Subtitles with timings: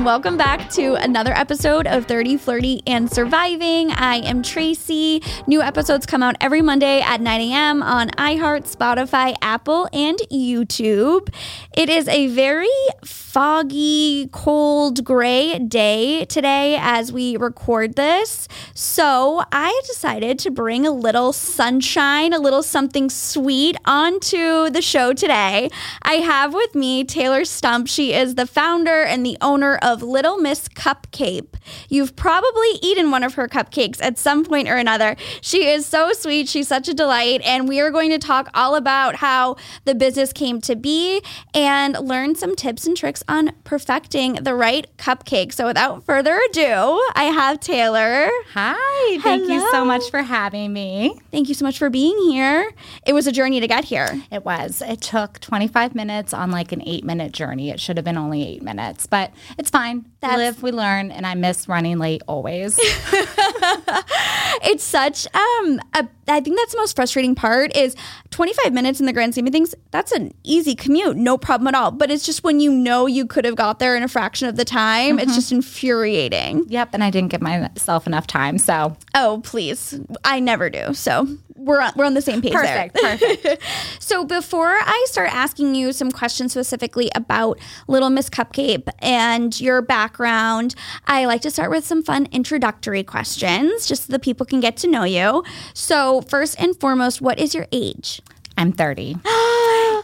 [0.00, 3.90] and welcome back to another episode of 30 Flirty and Surviving.
[3.90, 5.22] I am Tracy.
[5.46, 7.82] New episodes come out every Monday at 9 a.m.
[7.82, 11.28] on iHeart, Spotify, Apple, and YouTube.
[11.76, 12.70] It is a very
[13.04, 18.48] foggy, cold, gray day today as we record this.
[18.74, 25.12] So I decided to bring a little sunshine, a little something sweet onto the show
[25.12, 25.68] today.
[26.02, 27.86] I have with me Taylor Stump.
[27.86, 31.54] She is the founder and the owner of Little Miss Cupcake.
[31.88, 35.16] You've probably eaten one of her cupcakes at some point or another.
[35.40, 36.48] She is so sweet.
[36.48, 37.40] She's such a delight.
[37.44, 41.22] And we are going to talk all about how the business came to be
[41.54, 45.52] and learn some tips and tricks on perfecting the right cupcake.
[45.52, 48.28] So without further ado, I have Taylor.
[48.54, 51.18] Hi, thank you so much for having me.
[51.30, 52.70] Thank you so much for being here.
[53.06, 54.22] It was a journey to get here.
[54.30, 54.82] It was.
[54.86, 57.70] It took 25 minutes on like an eight minute journey.
[57.70, 59.79] It should have been only eight minutes, but it's fine.
[60.20, 62.78] That's- we live, we learn, and I miss running late always.
[64.62, 67.96] It's such um a, I think that's the most frustrating part is
[68.30, 69.74] 25 minutes in the grand scheme of things.
[69.90, 71.90] That's an easy commute, no problem at all.
[71.90, 74.56] But it's just when you know you could have got there in a fraction of
[74.56, 76.66] the time, it's just infuriating.
[76.68, 78.58] yep, and I didn't give myself enough time.
[78.58, 79.98] So Oh, please.
[80.24, 80.94] I never do.
[80.94, 83.18] So we're on, we're on the same page perfect, there.
[83.18, 83.62] perfect.
[84.00, 89.82] So before I start asking you some questions specifically about Little Miss Cupcake and your
[89.82, 90.74] background,
[91.06, 94.76] I like to start with some fun introductory questions just so the people can get
[94.78, 95.42] to know you.
[95.72, 98.20] So first and foremost, what is your age?
[98.58, 99.16] I'm 30.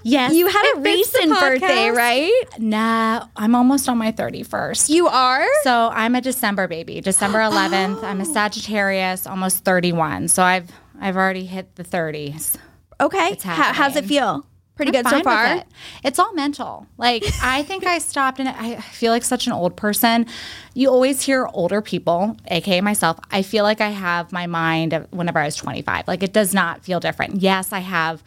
[0.03, 0.33] yes.
[0.33, 2.43] You had a it fits the recent birthday, right?
[2.59, 4.89] Nah, I'm almost on my 31st.
[4.89, 5.47] You are?
[5.63, 8.03] So I'm a December baby, December 11th.
[8.03, 10.29] I'm a Sagittarius, almost 31.
[10.29, 12.57] So I've I've already hit the 30s.
[12.99, 13.37] Okay.
[13.43, 14.47] How, how's it feel?
[14.77, 15.57] Pretty good so far?
[15.57, 15.67] it.
[16.05, 16.87] It's all mental.
[16.99, 20.27] Like I think I stopped and I feel like such an old person.
[20.75, 23.19] You always hear older people, aka myself.
[23.31, 26.07] I feel like I have my mind of whenever I was 25.
[26.07, 27.41] Like it does not feel different.
[27.41, 28.23] Yes, I have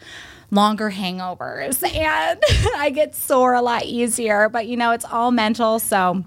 [0.50, 2.42] longer hangovers and
[2.76, 5.78] I get sore a lot easier, but you know, it's all mental.
[5.78, 6.24] So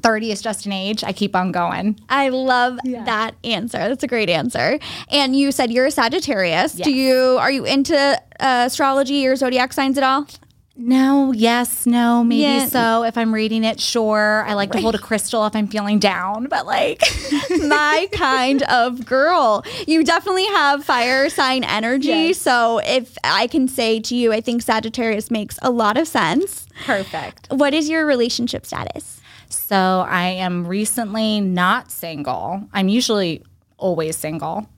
[0.00, 1.04] 30 is just an age.
[1.04, 1.98] I keep on going.
[2.08, 3.78] I love that answer.
[3.78, 4.78] That's a great answer.
[5.10, 6.72] And you said you're a Sagittarius.
[6.72, 10.26] Do you are you into uh, astrology or zodiac signs at all?
[10.74, 12.64] No, yes, no, maybe Yeah.
[12.66, 13.04] so.
[13.04, 14.42] If I'm reading it, sure.
[14.48, 17.02] I like to hold a crystal if I'm feeling down, but like
[17.68, 19.64] My kind of girl.
[19.86, 22.08] You definitely have fire sign energy.
[22.08, 22.38] Yes.
[22.38, 26.66] So if I can say to you, I think Sagittarius makes a lot of sense.
[26.86, 27.48] perfect.
[27.50, 29.20] What is your relationship status?
[29.50, 32.66] So I am recently not single.
[32.72, 33.44] I'm usually
[33.82, 34.68] always single.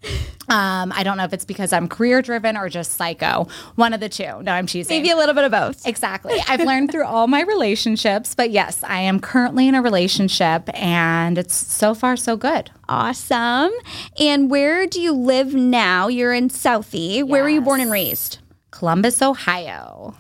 [0.48, 3.47] Um, I don't know if it's because I'm career driven or just psycho.
[3.76, 4.42] One of the two.
[4.42, 4.94] No, I'm choosing.
[4.94, 5.87] Maybe a little bit of both.
[5.87, 6.38] Exactly.
[6.48, 11.38] I've learned through all my relationships, but yes, I am currently in a relationship and
[11.38, 12.70] it's so far so good.
[12.88, 13.70] Awesome.
[14.19, 16.09] And where do you live now?
[16.09, 17.22] You're in Southie.
[17.22, 18.38] Where were you born and raised?
[18.70, 20.14] Columbus, Ohio.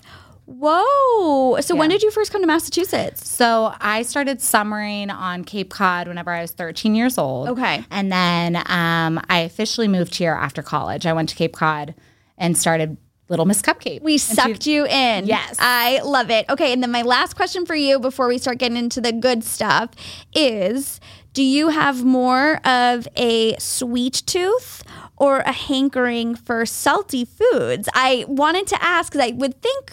[0.46, 1.60] Whoa.
[1.60, 3.28] So when did you first come to Massachusetts?
[3.28, 7.48] So I started summering on Cape Cod whenever I was 13 years old.
[7.50, 7.84] Okay.
[7.90, 11.06] And then um, I officially moved here after college.
[11.06, 11.94] I went to Cape Cod
[12.36, 12.96] and started
[13.28, 14.02] Little Miss Cupcake.
[14.02, 15.26] We sucked you in.
[15.26, 15.56] Yes.
[15.58, 16.44] I love it.
[16.50, 16.72] Okay.
[16.72, 19.90] And then my last question for you before we start getting into the good stuff
[20.34, 21.00] is
[21.32, 24.84] do you have more of a sweet tooth
[25.16, 27.88] or a hankering for salty foods?
[27.94, 29.92] I wanted to ask because I would think,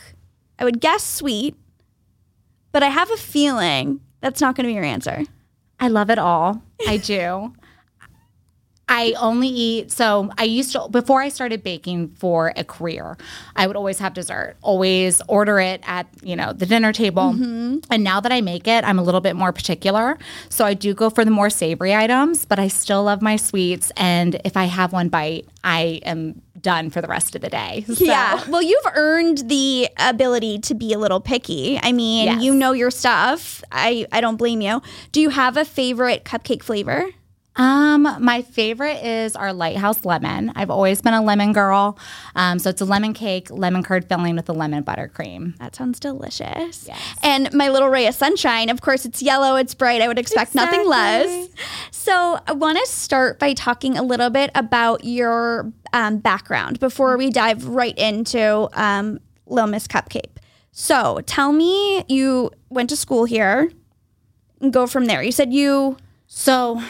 [0.61, 1.55] I would guess sweet,
[2.71, 5.23] but I have a feeling that's not going to be your answer.
[5.79, 6.61] I love it all.
[6.87, 7.53] I do.
[8.87, 13.17] I only eat so I used to before I started baking for a career,
[13.55, 17.31] I would always have dessert, always order it at, you know, the dinner table.
[17.33, 17.79] Mm-hmm.
[17.89, 20.19] And now that I make it, I'm a little bit more particular.
[20.49, 23.91] So I do go for the more savory items, but I still love my sweets
[23.95, 27.83] and if I have one bite, I am done for the rest of the day.
[27.87, 28.43] So- Yeah.
[28.49, 31.79] Well, you've earned the ability to be a little picky.
[31.81, 32.43] I mean, Yes.
[32.43, 33.63] you know your stuff.
[33.71, 34.81] I, I don't blame you.
[35.11, 37.07] Do you have a favorite cupcake flavor?
[37.57, 40.53] Um, my favorite is our Lighthouse lemon.
[40.55, 41.99] I've always been a lemon girl.
[42.35, 45.57] Um, so it's a lemon cake, lemon curd filling with a lemon buttercream.
[45.57, 46.87] That sounds delicious.
[46.87, 47.19] Yes.
[47.21, 50.01] And my little ray of sunshine, of course, it's yellow, it's bright.
[50.01, 51.49] I would expect nothing less.
[51.91, 57.17] So I want to start by talking a little bit about your um, background before
[57.17, 60.37] we dive right into um, Lil Miss Cupcake.
[60.71, 63.69] So tell me, you went to school here
[64.61, 65.21] and go from there.
[65.21, 66.81] You said you, So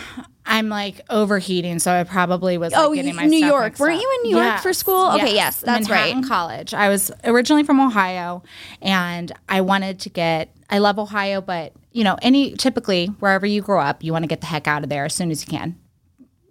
[0.46, 3.78] I'm like overheating, so I probably was like, Oh, getting my New York.
[3.80, 4.02] Weren't up.
[4.02, 5.12] you in New York for school?
[5.14, 6.28] Okay, yes, that's Manhattan right.
[6.28, 6.74] College.
[6.74, 8.44] I was originally from Ohio,
[8.82, 10.56] and I wanted to get.
[10.70, 14.28] I love Ohio, but you know, any typically wherever you grow up, you want to
[14.28, 15.78] get the heck out of there as soon as you can.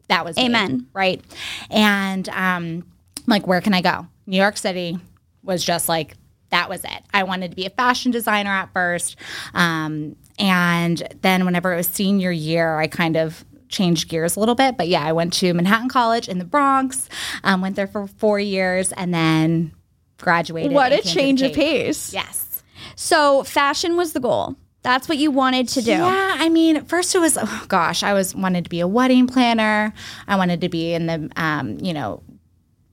[0.09, 0.87] That was me, Amen.
[0.93, 1.23] right?
[1.71, 2.85] And um,
[3.27, 4.07] like, where can I go?
[4.27, 4.99] New York City
[5.43, 6.15] was just like
[6.51, 7.03] that was it.
[7.15, 9.17] I wanted to be a fashion designer at first,
[9.55, 14.55] um, and then whenever it was senior year, I kind of changed gears a little
[14.55, 14.77] bit.
[14.77, 17.09] But yeah, I went to Manhattan College in the Bronx,
[17.45, 19.73] um, went there for four years, and then
[20.19, 20.73] graduated.
[20.73, 22.13] What a change of pace.
[22.13, 22.63] Yes.
[22.97, 24.57] So fashion was the goal.
[24.83, 25.91] That's what you wanted to do.
[25.91, 28.89] Yeah, I mean, at first it was, oh gosh, I was wanted to be a
[28.89, 29.93] wedding planner.
[30.27, 32.23] I wanted to be in the, um, you know,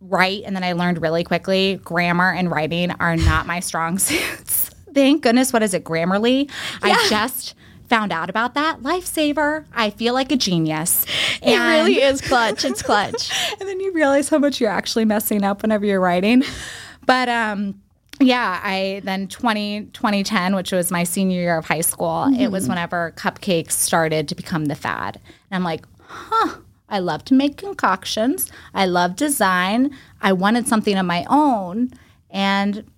[0.01, 4.69] write, and then I learned really quickly grammar and writing are not my strong suits.
[4.93, 5.53] Thank goodness.
[5.53, 6.49] What is it, Grammarly?
[6.81, 7.55] I just
[7.87, 8.81] found out about that.
[8.81, 9.65] Lifesaver.
[9.73, 11.05] I feel like a genius.
[11.41, 12.65] It really is clutch.
[12.65, 13.31] It's clutch.
[13.59, 16.43] and then you realize how much you're actually messing up whenever you're writing.
[17.05, 17.81] But um
[18.19, 22.67] yeah, I then 20, 2010, which was my senior year of high school, it was
[22.67, 25.19] whenever cupcakes started to become the fad.
[25.51, 26.57] And I'm like, huh,
[26.89, 28.51] I love to make concoctions.
[28.73, 29.95] I love design.
[30.19, 31.91] I wanted something of my own
[32.31, 32.89] and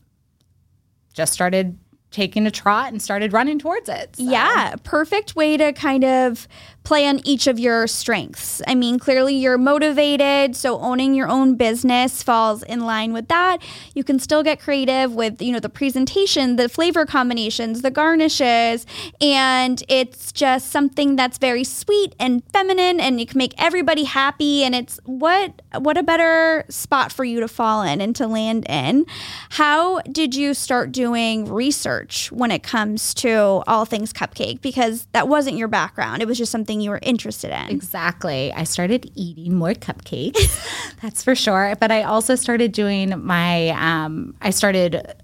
[1.14, 1.78] just started
[2.12, 4.16] taking a trot and started running towards it.
[4.16, 6.48] So- Yeah, perfect way to kind of
[6.84, 8.64] play on each of your strengths.
[8.66, 13.58] I mean, clearly you're motivated, so owning your own business falls in line with that.
[13.94, 18.88] You can still get creative with, you know, the presentation, the flavor combinations, the garnishes,
[19.22, 24.64] and it's just something that's very sweet and feminine and you can make everybody happy
[24.64, 28.66] and it's what what a better spot for you to fall in and to land
[28.68, 29.06] in.
[29.52, 31.99] How did you start doing research
[32.32, 36.22] when it comes to all things cupcake because that wasn't your background.
[36.22, 37.70] It was just something you were interested in.
[37.70, 38.52] Exactly.
[38.54, 40.96] I started eating more cupcakes.
[41.02, 41.76] that's for sure.
[41.80, 45.16] But I also started doing my, um, I started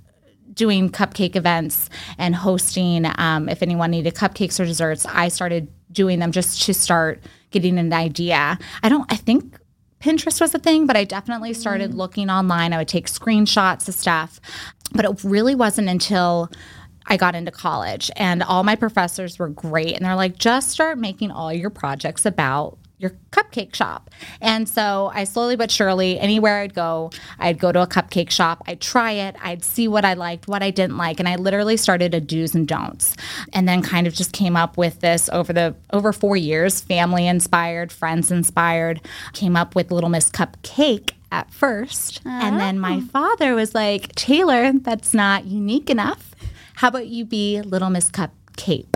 [0.54, 3.06] doing cupcake events and hosting.
[3.18, 7.22] Um, if anyone needed cupcakes or desserts, I started doing them just to start
[7.52, 8.58] getting an idea.
[8.84, 9.58] I don't, I think
[10.06, 11.96] Pinterest was a thing, but I definitely started mm.
[11.96, 12.74] looking online.
[12.74, 14.40] I would take screenshots of stuff.
[14.94, 16.52] But it really wasn't until
[17.08, 19.96] I got into college and all my professors were great.
[19.96, 24.10] And they're like, just start making all your projects about your cupcake shop.
[24.42, 28.64] And so I slowly but surely, anywhere I'd go, I'd go to a cupcake shop,
[28.68, 31.78] I'd try it, I'd see what I liked, what I didn't like, and I literally
[31.78, 33.16] started a do's and don'ts.
[33.54, 37.28] And then kind of just came up with this over the over 4 years, family
[37.28, 39.02] inspired, friends inspired,
[39.34, 42.22] came up with Little Miss Cupcake at first.
[42.26, 42.58] And ah.
[42.58, 46.34] then my father was like, "Taylor, that's not unique enough.
[46.76, 48.95] How about you be Little Miss Cupcake?"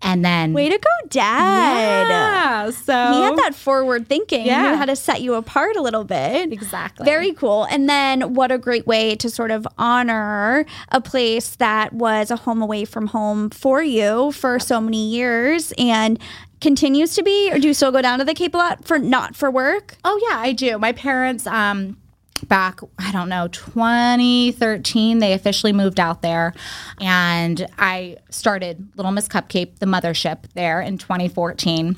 [0.00, 2.08] And then Way to go, Dad.
[2.08, 4.42] yeah, so He had that forward thinking.
[4.42, 4.70] He Yeah.
[4.70, 6.52] knew how to set you apart a little bit.
[6.52, 7.04] Exactly.
[7.04, 7.64] Very cool.
[7.64, 12.36] And then what a great way to sort of honor a place that was a
[12.36, 16.18] home away from home for you for so many years and
[16.60, 18.98] continues to be or do you still go down to the Cape a lot for
[18.98, 19.96] not for work?
[20.04, 20.78] Oh yeah, I do.
[20.78, 21.96] My parents um
[22.46, 26.54] back I don't know 2013 they officially moved out there.
[27.00, 31.96] And I started Little Miss Cupcake the mothership there in 2014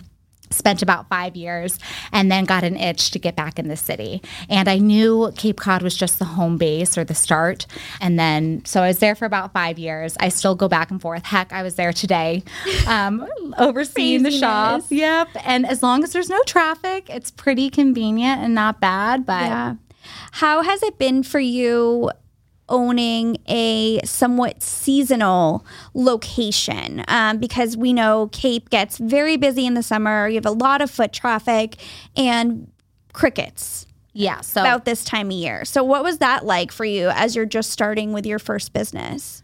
[0.51, 1.79] spent about five years
[2.13, 4.21] and then got an itch to get back in the city.
[4.49, 7.67] And i knew cape cod was just the home base or the start.
[8.01, 10.17] And then so i was there for about five years.
[10.21, 11.25] I still go back and forth.
[11.25, 12.43] Heck i was there today
[12.87, 13.27] um,
[13.59, 14.83] overseeing the shop.
[14.91, 15.29] Yep.
[15.45, 19.25] And as long as there's no traffic, it's pretty convenient and not bad.
[19.25, 19.75] But Yeah.
[20.33, 22.11] How has it been for you
[22.69, 27.05] owning a somewhat seasonal location?
[27.09, 30.29] Um, because we know Cape gets very busy in the summer.
[30.29, 31.77] You have a lot of foot traffic
[32.17, 32.71] and
[33.13, 35.65] crickets yeah, so about this time of year.
[35.65, 39.43] So, what was that like for you as you're just starting with your first business?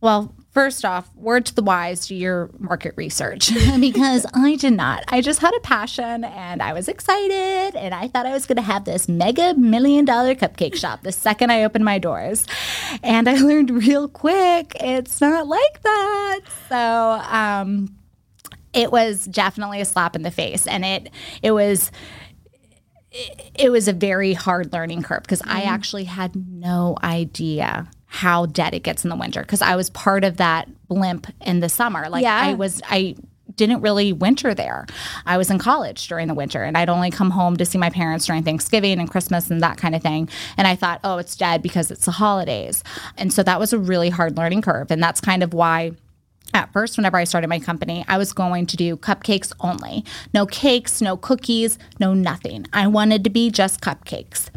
[0.00, 5.04] well, first off, word to the wise do your market research because I did not.
[5.08, 8.56] I just had a passion and I was excited and I thought I was going
[8.56, 12.46] to have this mega million dollar cupcake shop the second I opened my doors.
[13.02, 16.40] And I learned real quick it's not like that.
[16.68, 17.94] So, um,
[18.72, 21.10] it was definitely a slap in the face and it
[21.42, 21.90] it was
[23.54, 28.74] it was a very hard learning curve because I actually had no idea how dead
[28.74, 32.08] it gets in the winter because I was part of that blimp in the summer.
[32.08, 32.36] Like Yeah.
[32.36, 33.14] I was I
[33.54, 34.86] didn't really winter there.
[35.26, 37.90] I was in college during the winter and I'd only come home to see my
[37.90, 40.28] parents during Thanksgiving and Christmas and that kind of thing.
[40.56, 42.82] And I thought, "Oh, it's dead because it's the holidays."
[43.16, 45.92] And so that was a really hard learning curve and that's kind of why
[46.54, 50.02] at first, whenever I started my company, I was going to do cupcakes only.
[50.32, 52.66] No cakes, no cookies, no nothing.
[52.72, 54.48] I wanted to be just cupcakes.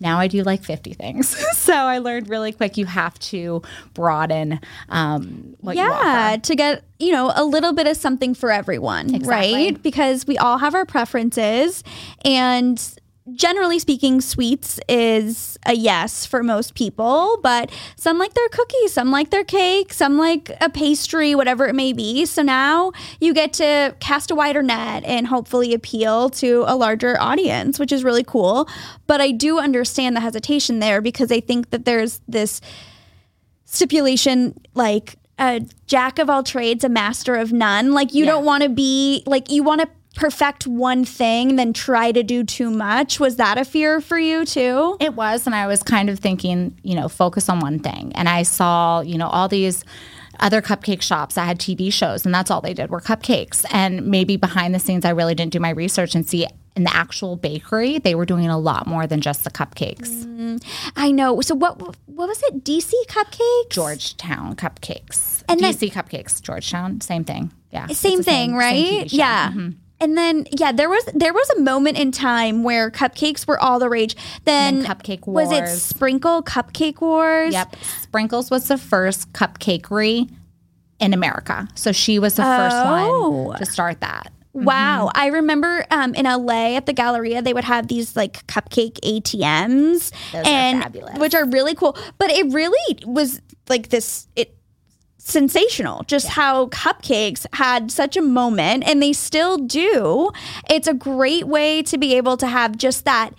[0.00, 1.28] Now I do like 50 things.
[1.56, 3.62] so I learned really quick you have to
[3.94, 8.50] broaden um, what you yeah to get you know a little bit of something for
[8.50, 9.82] everyone right?
[9.82, 11.82] Because we all have our preferences
[12.24, 12.98] and
[13.32, 19.10] generally speaking sweets is a yes for most people but some like their cookies some
[19.10, 23.54] like their cake some like a pastry whatever it may be so now you get
[23.54, 28.24] to cast a wider net and hopefully appeal to a larger audience which is really
[28.24, 28.68] cool
[29.06, 32.60] but i do understand the hesitation there because i think that there's this
[33.64, 37.90] stipulation like a jack of all trades, a master of none.
[37.90, 38.30] Like you Yeah.
[38.30, 42.44] don't want to be like you want to perfect one thing, then try to do
[42.44, 43.18] too much.
[43.20, 44.96] Was that a fear for you too?
[45.00, 48.12] It was, and I was kind of thinking, you know, focus on one thing.
[48.14, 49.84] And I saw, you know, all these
[50.40, 53.64] other cupcake shops that had TV shows, and that's all they did were cupcakes.
[53.70, 56.92] And maybe behind the scenes, I really didn't do my research and see in the
[56.94, 60.60] actual bakery, they were doing a lot more than just the cupcakes.
[60.96, 61.40] I know.
[61.40, 61.78] So what
[62.08, 62.64] what was it?
[62.64, 63.70] DC cupcakes?
[63.70, 67.52] Georgetown cupcakes, And then- DC cupcakes, Georgetown, same thing.
[67.70, 69.08] Yeah, Same thing, same right?
[69.08, 69.16] Show.
[69.16, 69.50] yeah.
[69.50, 69.68] Mm-hmm.
[70.04, 73.78] And then yeah, there was there was a moment in time where cupcakes were all
[73.78, 74.14] the rage.
[74.44, 75.80] Then, then Cupcake was it Wars.
[75.82, 77.54] Sprinkle Cupcake Wars?
[77.54, 77.74] Yep.
[78.02, 80.28] Sprinkles was the first cupcakery
[81.00, 81.66] in America.
[81.74, 83.30] So she was the first Oh.
[83.30, 84.30] one to start that.
[84.52, 85.10] Wow.
[85.14, 90.10] I remember um, in LA at the Galleria, they would have these like cupcake ATMs.
[90.32, 91.18] Those are and fabulous.
[91.18, 91.96] which are really cool.
[92.18, 94.54] But it really was like this it
[95.24, 100.30] sensational just how cupcakes had such a moment and they still do.
[100.68, 103.30] It's a great way to be able to have just that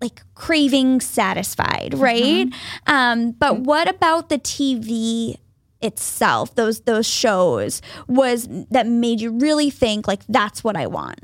[0.00, 2.46] like craving satisfied, right?
[2.86, 5.36] Um, but what about the TV
[5.80, 11.20] itself, those those shows, was that made you really think like that's what I want?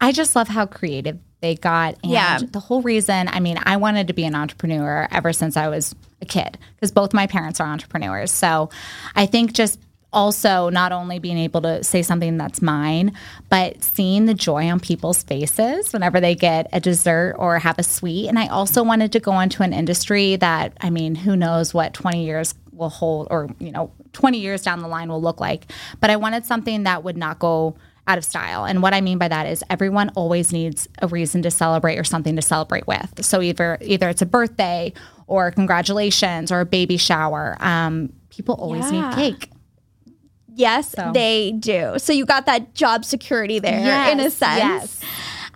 [0.00, 1.96] I just love how creative they got.
[2.02, 2.38] And Yeah.
[2.50, 5.94] the whole reason, I mean, I wanted to be an entrepreneur ever since I was
[6.22, 8.30] a kid because both my parents are entrepreneurs.
[8.30, 8.70] So
[9.14, 9.78] I think just
[10.10, 13.12] also not only being able to say something that's mine,
[13.50, 17.82] but seeing the joy on people's faces whenever they get a dessert or have a
[17.82, 18.28] sweet.
[18.28, 21.92] And I also wanted to go into an industry that, I mean, who knows what
[21.92, 25.66] 20 years will hold or, you know, 20 years down the line will look like.
[26.00, 27.74] But I wanted something that would not go
[28.06, 28.64] out of style.
[28.66, 32.04] And what I mean by that is everyone always needs a reason to celebrate or
[32.04, 33.24] something to celebrate with.
[33.24, 34.92] So either either it's a birthday
[35.26, 37.56] or congratulations or a baby shower.
[37.60, 39.08] Um, people always Yeah.
[39.10, 39.50] need cake.
[40.56, 41.94] Yes, they do.
[41.98, 44.58] So you got that job security there in a sense.
[44.58, 45.00] yes.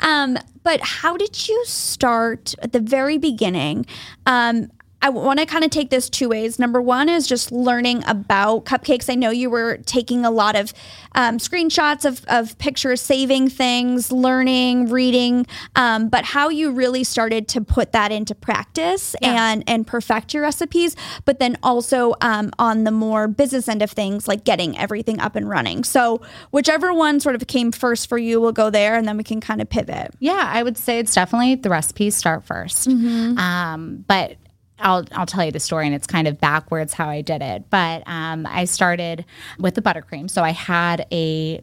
[0.00, 3.86] Um, but how did you start at the very beginning?
[4.26, 6.58] Um, I want to kind of take this two ways.
[6.58, 9.08] Number one is just learning about cupcakes.
[9.10, 10.74] I know you were taking a lot of
[11.14, 17.46] um, screenshots of, of pictures, saving things, learning, reading, um, but how you really started
[17.48, 20.96] to put that into practice and and perfect your recipes.
[21.24, 25.36] But then also um, on the more business end of things, like getting everything up
[25.36, 25.84] and running.
[25.84, 29.24] So whichever one sort of came first for you, we'll go there, and then we
[29.24, 30.14] can kind of pivot.
[30.18, 34.36] Yeah, I would say it's definitely the recipes start 1st Um, but
[34.80, 37.70] I'll I'll tell you the story, and it's kind of backwards how I did it.
[37.70, 39.24] But um, I started
[39.58, 41.60] with the buttercream, so I had a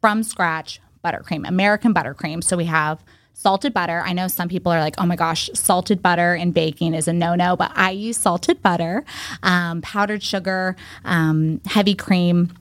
[0.00, 2.42] from scratch buttercream, American buttercream.
[2.42, 3.02] So we have
[3.32, 4.02] salted butter.
[4.04, 7.12] I know some people are like, oh my gosh, salted butter in baking is a
[7.12, 9.04] no no, but I use salted butter,
[9.42, 12.52] um, powdered sugar, um, heavy cream.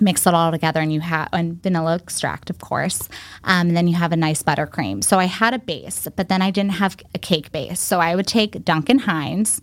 [0.00, 3.08] Mix it all together, and you have and vanilla extract, of course.
[3.44, 5.04] Um, and then you have a nice buttercream.
[5.04, 7.80] So I had a base, but then I didn't have a cake base.
[7.80, 9.60] So I would take Duncan Hines,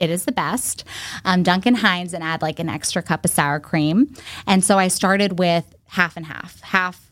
[0.00, 0.84] it is the best.
[1.24, 4.14] Um, Duncan Hines and add like an extra cup of sour cream.
[4.46, 7.07] And so I started with half and half, half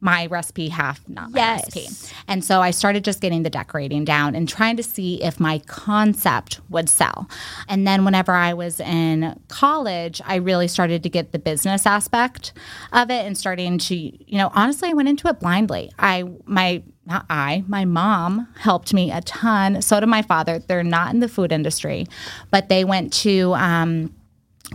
[0.00, 1.76] my recipe, half not my Yes.
[1.76, 2.14] recipe.
[2.26, 5.58] And so I started just getting the decorating down and trying to see if my
[5.66, 7.28] concept would sell.
[7.68, 12.52] And then whenever I was in college, I really started to get the business aspect
[12.92, 15.90] of it and starting to, you know, honestly, I went into it blindly.
[15.98, 19.82] I, my, not I, my mom helped me a ton.
[19.82, 20.58] So did my father.
[20.60, 22.06] They're not in the food industry,
[22.50, 24.14] but they went to, um,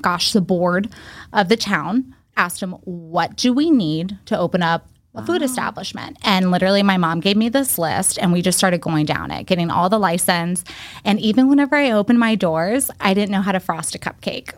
[0.01, 0.89] gosh, the board
[1.33, 5.45] of the town asked them, what do we need to open up a food ah.
[5.45, 6.17] establishment?
[6.23, 9.45] And literally, my mom gave me this list, and we just started going down it,
[9.45, 10.63] getting all the license.
[11.03, 14.53] And even whenever I opened my doors, I didn't know how to frost a cupcake.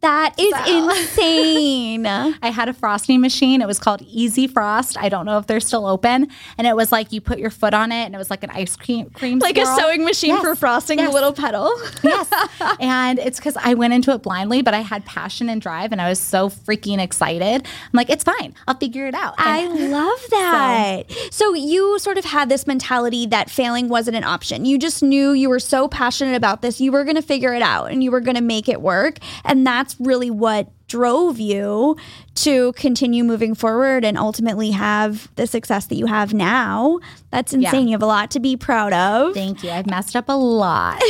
[0.00, 2.06] That is insane.
[2.06, 3.60] I had a frosting machine.
[3.60, 4.96] It was called Easy Frost.
[4.98, 6.28] I don't know if they're still open.
[6.56, 8.50] And it was like you put your foot on it and it was like an
[8.50, 9.68] ice cream cream like swirl.
[9.68, 10.42] a sewing machine Yes.
[10.42, 11.70] for frosting a little pedal.
[12.02, 12.30] yes.
[12.80, 16.00] And it's because I went into it blindly, but I had passion and drive and
[16.00, 17.62] I was so freaking excited.
[17.64, 18.54] I'm like, it's fine.
[18.66, 19.34] I'll figure it out.
[19.38, 21.02] I love that.
[21.30, 21.54] So.
[21.54, 24.64] you sort of had this mentality that failing wasn't an option.
[24.64, 27.62] You just knew you were so passionate about this, you were going to figure it
[27.62, 29.18] out and you were going to make it work.
[29.44, 31.96] And that's really what drove you
[32.34, 36.98] to continue moving forward and ultimately have the success that you have now.
[37.30, 37.86] That's insane.
[37.86, 39.32] You have a lot to be proud of.
[39.32, 39.70] Thank you.
[39.70, 41.00] I've messed up a lot.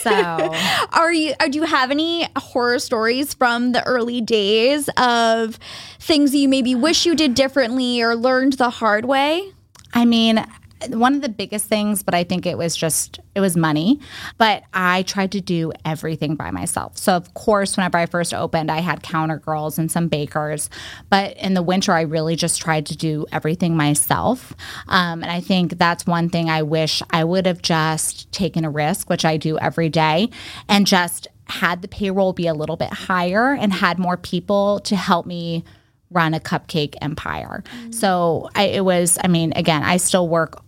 [0.00, 0.10] So
[0.92, 5.58] Are you uh, do you have any horror stories from the early days of
[6.00, 9.52] things that you maybe wish you did differently or learned the hard way?
[9.94, 10.44] I mean,
[10.88, 14.00] one of the biggest things, but I think it was just, it was money.
[14.36, 16.96] But I tried to do everything by myself.
[16.98, 20.70] So, of course, whenever I first opened, I had counter girls and some bakers.
[21.10, 24.54] But in the winter, I really just tried to do everything myself.
[24.88, 28.70] Um, and I think that's one thing I wish I would have just taken a
[28.70, 30.30] risk, which I do every day,
[30.68, 34.94] and just had the payroll be a little bit higher and had more people to
[34.94, 35.64] help me
[36.10, 37.62] run a cupcake empire.
[37.90, 40.62] So I, it was, I mean, again, I still work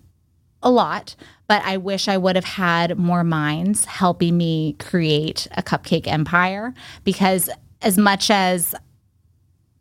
[0.63, 5.63] a lot, but I wish I would have had more minds helping me create a
[5.63, 6.75] cupcake empire
[7.05, 7.49] because
[7.83, 8.75] as much as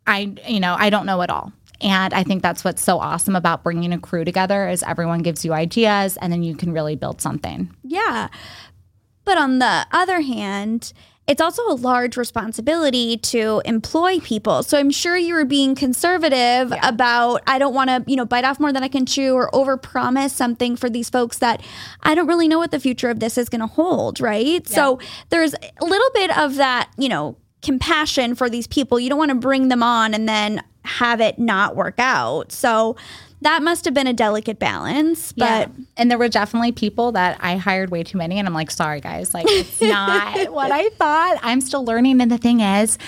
[0.06, 1.52] I, you know, I don't know it all.
[1.82, 5.44] And I think that's what's so awesome about bringing a crew together is everyone gives
[5.44, 7.74] you ideas and then you can really build something.
[7.82, 8.28] Yeah.
[9.24, 10.92] But on the other hand,
[11.30, 14.64] it's also a large responsibility to employ people.
[14.64, 18.44] So I'm sure you were being conservative about I don't want to, you know, bite
[18.44, 21.62] off more than I can chew or overpromise something for these folks that
[22.02, 24.66] I don't really know what the future of this is going to hold, right?
[24.66, 28.98] So there's a little bit of that, you know, compassion for these people.
[28.98, 32.50] You don't want to bring them on and then have it not work out.
[32.50, 32.96] So
[33.42, 37.56] that must have been a delicate balance, but and there were definitely people that I
[37.56, 41.38] hired way too many, and I'm like, sorry guys, like it's not what I thought.
[41.42, 42.98] I'm still learning, and the thing is,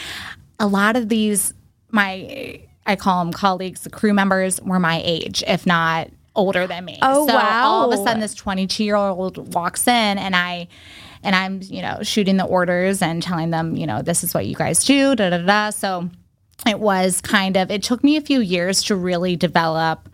[0.59, 1.53] a lot of these
[1.91, 6.85] my I call them colleagues, the crew members were my age, if not older than
[6.85, 6.99] me.
[7.03, 10.69] Oh, so all of a sudden, this 22 year old walks in, and I.
[11.25, 14.45] And I'm, you know, shooting the orders and telling them, you know, this is what
[14.45, 15.71] you guys do, da da da.
[15.71, 16.11] So
[16.67, 20.09] it was kind of it took me a few years to really develop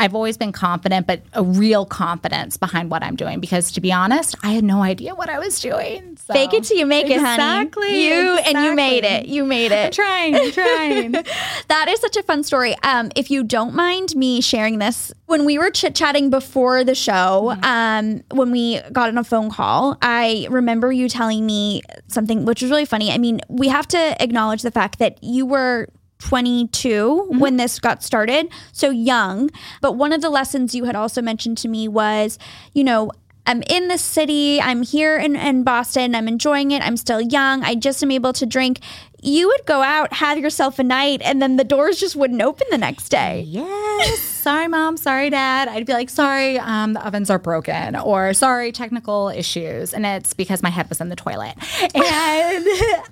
[0.00, 3.92] I've always been confident, but a real confidence behind what I'm doing because to be
[3.92, 6.16] honest, I had no idea what I was doing.
[6.16, 6.32] So.
[6.32, 7.34] Fake it till you make it, honey.
[7.34, 9.26] Exactly, You and you made it.
[9.26, 9.86] You made it.
[9.86, 11.12] I'm trying, I'm trying.
[11.68, 12.74] That is such a fun story.
[12.82, 16.94] Um, if you don't mind me sharing this, when we were chit chatting before the
[16.94, 22.44] show, um, when we got on a phone call, I remember you telling me something
[22.46, 23.12] which was really funny.
[23.12, 25.88] I mean, we have to acknowledge the fact that you were
[26.20, 27.38] 22 mm-hmm.
[27.38, 29.50] when this got started, so young.
[29.80, 32.38] But one of the lessons you had also mentioned to me was,
[32.72, 33.10] you know,
[33.46, 37.64] I'm in the city, I'm here in, in Boston, I'm enjoying it, I'm still young,
[37.64, 38.80] I just am able to drink.
[39.22, 42.66] You would go out, have yourself a night, and then the doors just wouldn't open
[42.70, 43.44] the next day.
[43.46, 44.20] yes.
[44.20, 44.96] Sorry, mom.
[44.96, 45.68] Sorry, dad.
[45.68, 50.32] I'd be like, sorry, um, the ovens are broken, or sorry, technical issues, and it's
[50.32, 51.54] because my head was in the toilet.
[51.94, 52.66] And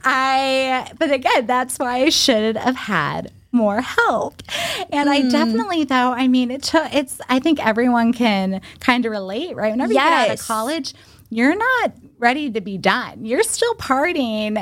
[0.05, 4.43] I, but again, that's why I should have had more help.
[4.91, 6.93] And I definitely, though, I mean, it took.
[6.95, 7.21] It's.
[7.29, 9.71] I think everyone can kind of relate, right?
[9.71, 10.95] Whenever you get out of college,
[11.31, 13.25] you're not ready to be done.
[13.25, 14.57] You're still partying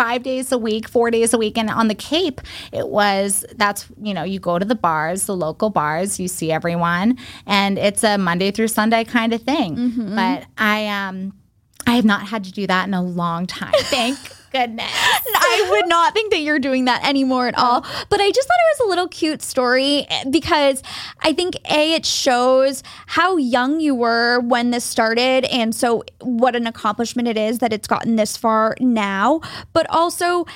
[0.00, 1.58] five days a week, four days a week.
[1.58, 2.40] And on the Cape,
[2.72, 6.50] it was that's, you know, you go to the bars, the local bars, you see
[6.50, 9.74] everyone, and it's a Monday through Sunday kind of thing.
[10.14, 11.34] But I um
[11.86, 13.72] I have not had to do that in a long time.
[13.76, 14.18] Thank
[14.50, 14.90] goodness.
[14.90, 17.80] I would not think that you're doing that anymore at all.
[18.08, 20.82] But I just thought it was a little cute story eh, because
[21.20, 25.44] I think A, it shows how young you were when this started.
[25.46, 29.40] And so, what an accomplishment it is that it's gotten this far now.
[29.72, 30.46] But also,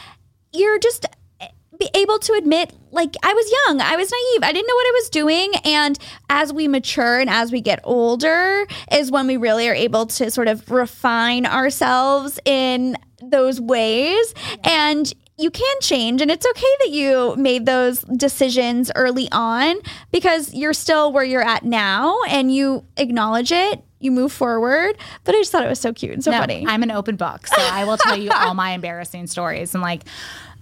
[0.53, 1.07] you're just
[1.41, 1.49] eh,
[1.95, 4.93] able to admit like I was young, I was naive, I didn't know what I
[5.01, 5.99] was doing and
[6.31, 10.31] as we mature and as we get older is when we really are able to
[10.31, 12.97] sort of refine ourselves in
[13.31, 14.35] those ways
[14.65, 19.77] and you can change and it's okay that you made those decisions early on
[20.13, 25.35] because you're still where you're at now and you acknowledge it you move forward but
[25.35, 27.47] i just thought it was so cute and so No, funny I'm an open book,
[27.49, 29.75] so I will tell you all my embarrassing stories.
[29.75, 30.03] And like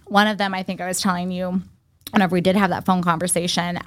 [0.06, 1.60] one of them, I think I was telling you
[2.12, 3.78] whenever we did have that phone conversation.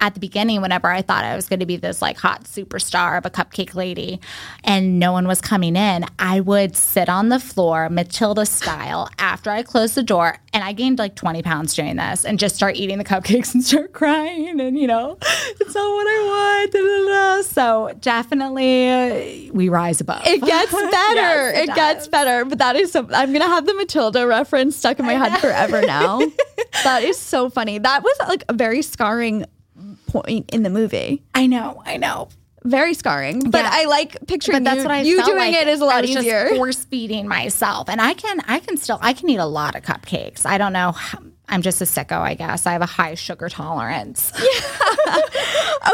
[0.00, 3.18] At the beginning, whenever I thought I was going to be this like hot superstar
[3.18, 4.20] of a cupcake lady
[4.64, 9.50] and no one was coming in, I would sit on the floor, Matilda style, after
[9.50, 10.38] I closed the door.
[10.52, 13.62] And I gained like 20 pounds doing this and just start eating the cupcakes and
[13.62, 14.60] start crying.
[14.60, 15.18] And, you know,
[15.60, 16.72] it's not what I want.
[16.72, 17.42] Da, da, da.
[17.42, 20.26] So definitely uh, we rise above.
[20.26, 20.90] It gets better.
[21.14, 22.44] Yes, it it gets better.
[22.44, 23.08] But that is so.
[23.12, 26.20] I'm gonna have the Matilda reference stuck in my head forever now.
[26.84, 27.78] that is so funny.
[27.78, 29.44] That was like a very scarring
[30.08, 31.22] point in the movie.
[31.34, 32.28] I know, I know.
[32.64, 33.50] Very scarring.
[33.50, 33.70] But Yeah.
[33.72, 35.54] I like picturing But that's you, what I you doing like.
[35.54, 36.48] it is a lot easier.
[36.56, 39.82] force feeding myself, and I can, I can still, I can eat a lot of
[39.82, 40.44] cupcakes.
[40.44, 40.92] I don't know.
[40.92, 42.66] how- I'm just a sicko, I guess.
[42.66, 44.32] I have a high sugar tolerance.
[45.08, 45.20] Yeah.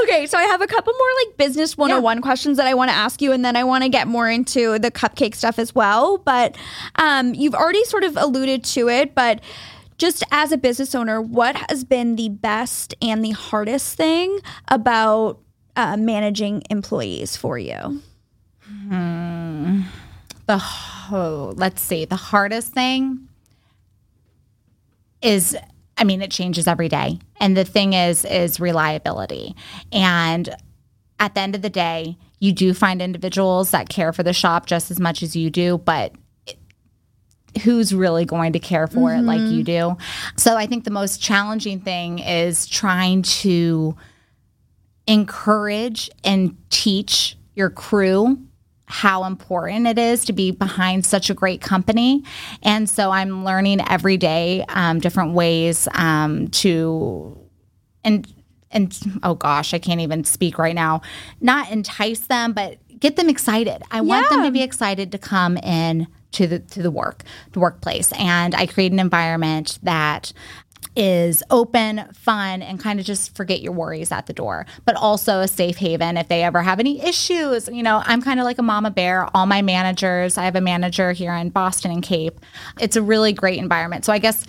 [0.03, 2.95] Okay, so I have a couple more like business 101 questions that I want to
[2.97, 6.19] ask you, and then I want to get more into the cupcake stuff as well.
[6.19, 6.57] But
[6.97, 9.41] um, you've already sort of alluded to it, but
[9.99, 15.41] just as a business owner, what has been the best and the hardest thing about
[15.77, 18.03] uh, managing employees for you?
[20.47, 20.63] the
[21.13, 22.05] oh, let's see.
[22.05, 23.29] The hardest thing
[25.23, 25.57] is
[25.97, 27.19] i mean it changes every day.
[27.41, 29.55] And the thing is is reliability.
[29.93, 30.55] And
[31.19, 34.67] at the end of the day you do find individuals that care for the shop
[34.67, 36.13] just as much as you do but
[37.63, 39.97] who's really going to care for it like you do
[40.37, 43.97] so i think the most challenging thing is trying to
[45.07, 48.39] encourage and teach your crew
[48.87, 52.23] how important it is to be behind such a great company.
[52.63, 57.39] And so I'm learning every day um, different ways um, to
[58.05, 58.31] and
[58.71, 61.01] and oh gosh, I can't even speak right now.
[61.41, 63.83] Not entice them, but get them excited.
[63.91, 67.61] I want them to be excited to come in to the to the work, the
[67.61, 68.13] workplace.
[68.13, 70.33] And I create an environment that
[70.97, 75.41] is open, fun, and kind of just forget your worries at the door, but also
[75.41, 77.69] a safe haven if they ever have any issues.
[77.69, 79.29] You know, I'm kind of like a mama bear.
[79.35, 82.39] All my managers, I have a manager here in Boston and Cape.
[82.81, 84.05] It's a really great environment.
[84.05, 84.45] So I guess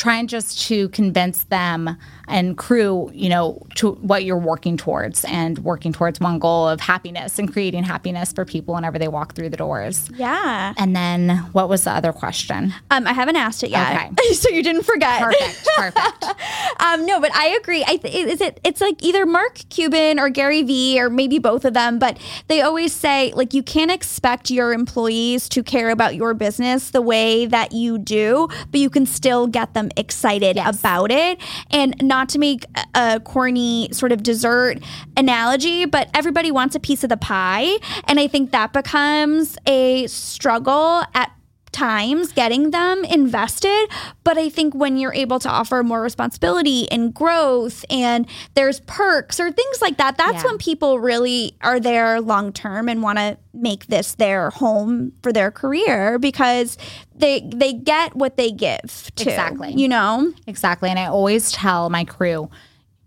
[0.00, 5.58] trying just to convince them and crew, you know, to what you're working towards and
[5.58, 9.50] working towards one goal of happiness and creating happiness for people whenever they walk through
[9.50, 10.08] the doors.
[10.16, 10.72] Yeah.
[10.78, 12.72] And then what was the other question?
[12.90, 14.32] Um, I haven't asked it yet, Okay.
[14.34, 15.20] so you didn't forget.
[15.22, 15.68] Perfect.
[15.76, 16.24] Perfect.
[16.80, 17.84] Um, no, but I agree.
[17.86, 18.58] I th- is it?
[18.64, 21.98] It's like either Mark Cuban or Gary Vee or maybe both of them.
[21.98, 26.90] But they always say like you can't expect your employees to care about your business
[26.90, 30.78] the way that you do, but you can still get them excited Yes.
[30.80, 31.38] about it.
[31.70, 34.78] And not to make a, a corny sort of dessert
[35.16, 40.06] analogy, but everybody wants a piece of the pie, and I think that becomes a
[40.06, 41.32] struggle at
[41.72, 43.88] times getting them invested.
[44.24, 49.38] But I think when you're able to offer more responsibility and growth and there's perks
[49.40, 50.50] or things like that, that's Yeah.
[50.50, 55.32] when people really are there long term and want to make this their home for
[55.32, 56.78] their career because
[57.16, 59.28] they they get what they give too.
[59.28, 59.72] Exactly.
[59.74, 60.32] You know?
[60.46, 60.88] Exactly.
[60.90, 62.48] And I always tell my crew,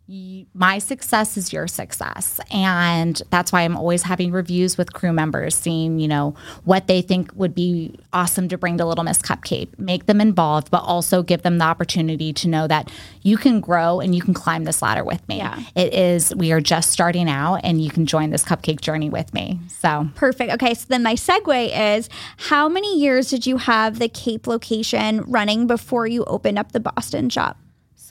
[0.08, 2.40] my success is your success.
[2.52, 6.36] And that's why I'm always having reviews with crew members, seeing, you know,
[6.66, 10.70] what they think would be awesome to bring to Little Miss Cupcake, make them involved,
[10.72, 14.34] but also give them the opportunity to know that you can grow and you can
[14.34, 15.38] climb this ladder with me.
[15.38, 15.60] Yeah.
[15.76, 19.34] It is, we are just starting out and you can join this cupcake journey with
[19.34, 19.62] me.
[19.70, 20.52] So Perfect.
[20.54, 25.22] Okay, so then my segue is how many years did you have the Cape location
[25.22, 27.58] running before you opened up the Boston shop?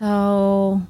[0.02, 0.82] so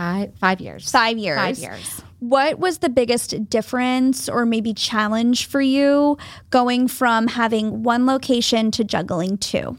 [0.00, 0.90] five five years.
[0.90, 1.38] Five years.
[1.38, 2.02] Five years.
[2.20, 6.18] What was the biggest difference or maybe challenge for you
[6.50, 9.78] going from having one location to juggling two?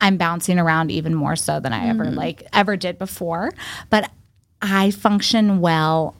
[0.00, 2.14] I'm bouncing around even more so than I ever mm.
[2.14, 3.52] like ever did before.
[3.90, 4.10] But
[4.60, 6.16] I function well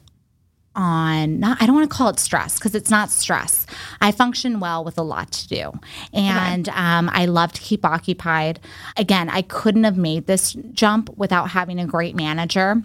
[0.77, 3.65] on not I don't want to call it stress because it's not stress.
[3.99, 5.73] I function well with a lot to do.
[6.13, 8.59] And um, I love to keep occupied.
[8.95, 12.81] Again, I couldn't have made this jump without having a great manager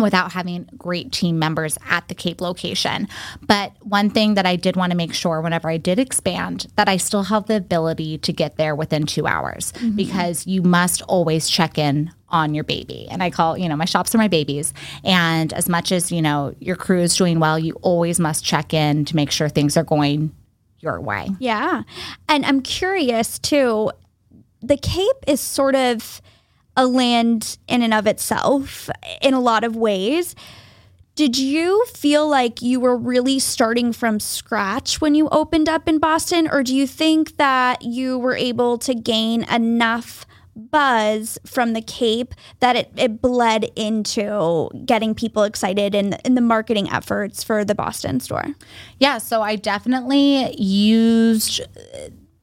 [0.00, 3.08] without having great team members at the Cape location.
[3.42, 6.88] But one thing that I did want to make sure whenever I did expand that
[6.88, 11.48] I still have the ability to get there within 2 hours because you must always
[11.48, 13.06] check in on your baby.
[13.10, 14.74] And I call, you know, my shops are my babies.
[15.04, 18.74] And as much as, you know, your crew is doing well, you always must check
[18.74, 20.34] in to make sure things are going
[20.80, 21.28] your way.
[21.38, 21.82] Yeah.
[22.28, 23.92] And I'm curious too,
[24.60, 26.20] the Cape is sort of
[26.76, 28.88] a land in and of itself
[29.20, 30.34] in a lot of ways.
[31.14, 35.98] Did you feel like you were really starting from scratch when you opened up in
[35.98, 41.82] Boston, or do you think that you were able to gain enough buzz from the
[41.82, 47.64] Cape that it, it bled into getting people excited in, in the marketing efforts for
[47.64, 48.46] the Boston store?
[48.98, 51.60] Yeah, so I definitely used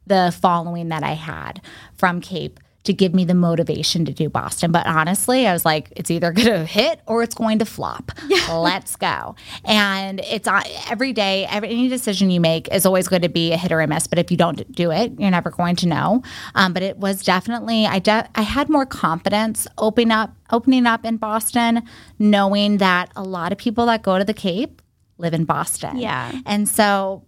[0.08, 1.62] the following that I had
[1.96, 4.72] from Cape to give me the motivation to do Boston.
[4.72, 8.12] But honestly, I was like, it's either going to hit or it's going to flop.
[8.28, 8.54] Yeah.
[8.54, 9.36] Let's go.
[9.66, 13.52] And it's uh, every day, every, any decision you make is always going to be
[13.52, 14.08] a hit or a miss.
[14.08, 16.24] But if you don't do it, you're never going to know.
[16.56, 21.06] Um, but it was definitely, I, de- I had more confidence opening up, opening up
[21.06, 21.84] in Boston,
[22.18, 24.82] knowing that a lot of people that go to the Cape
[25.18, 25.98] live in Boston.
[25.98, 26.32] Yeah.
[26.46, 27.26] And so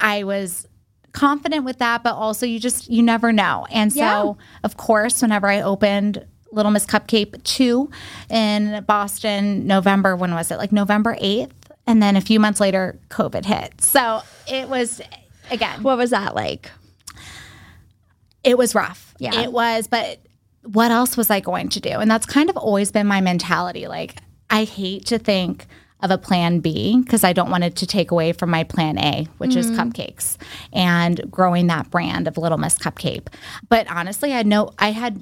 [0.00, 0.66] I was
[1.16, 3.66] confident with that, but also you just you never know.
[3.70, 4.32] And so, yeah.
[4.62, 7.90] of course, whenever I opened Little Miss Cupcake 2
[8.30, 10.58] in Boston, November, when was it?
[10.58, 11.52] Like November 8th.
[11.86, 13.80] And then a few months later, COVID hit.
[13.80, 15.00] So it was,
[15.50, 15.82] again.
[15.82, 16.70] What was that like?
[18.44, 19.14] It was rough.
[19.18, 19.40] Yeah.
[19.40, 20.18] It was, but
[20.64, 21.90] what else was I going to do?
[21.90, 23.88] And that's kind of always been my mentality.
[23.88, 24.16] Like,
[24.50, 25.66] I hate to think,
[26.06, 28.98] of a plan B because I don't want it to take away from my plan
[28.98, 29.58] A, which mm-hmm.
[29.58, 30.36] is cupcakes
[30.72, 33.26] and growing that brand of Little Miss Cupcake.
[33.68, 35.20] But honestly, I know I had